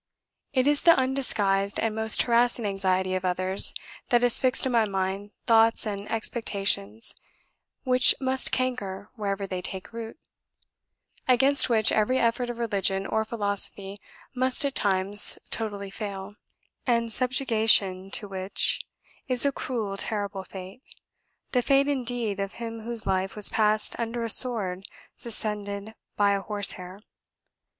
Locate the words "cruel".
19.51-19.97